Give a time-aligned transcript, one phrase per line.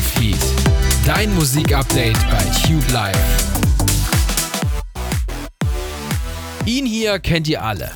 [0.00, 0.38] Wave Heat.
[1.06, 3.16] Dein Musikupdate bei Cube Live.
[6.64, 7.90] Ihn hier kennt ihr alle.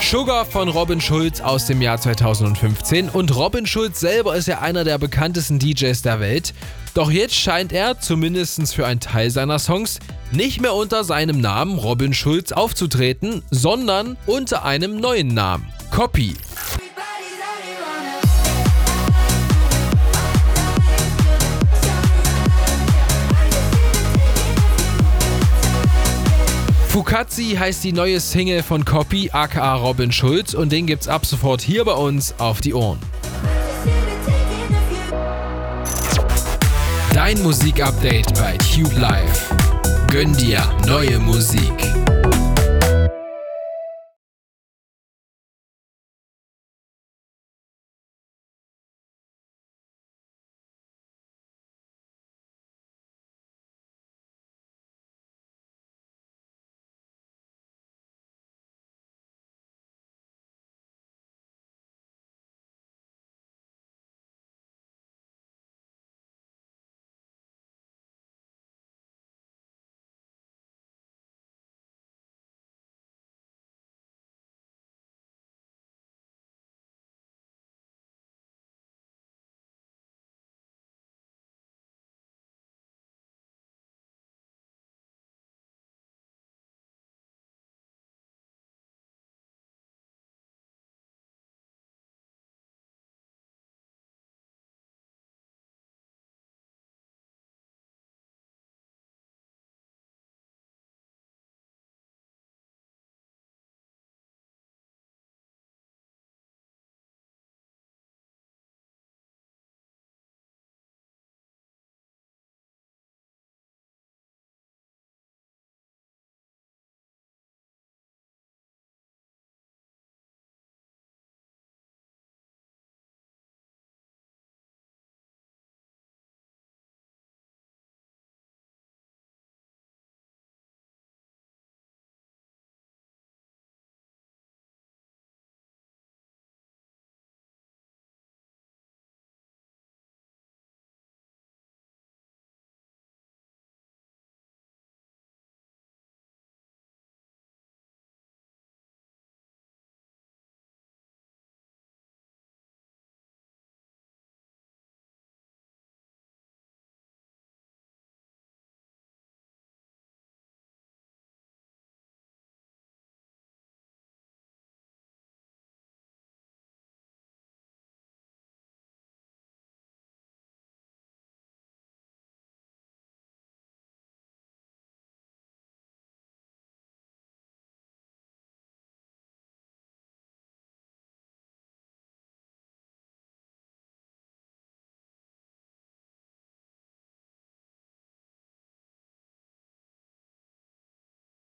[0.00, 4.84] Sugar von Robin Schulz aus dem Jahr 2015 und Robin Schulz selber ist ja einer
[4.84, 6.54] der bekanntesten DJs der Welt.
[6.94, 9.98] Doch jetzt scheint er, zumindest für einen Teil seiner Songs,
[10.32, 15.66] nicht mehr unter seinem Namen Robin Schulz aufzutreten, sondern unter einem neuen Namen.
[15.90, 16.34] Copy.
[26.88, 31.62] Fukazi heißt die neue Single von Copy aka Robin Schulz und den gibt's ab sofort
[31.62, 32.98] hier bei uns auf die Ohren.
[37.14, 39.81] Dein Musikupdate bei Cube Live.
[40.12, 41.91] Gönn dir neue Musik.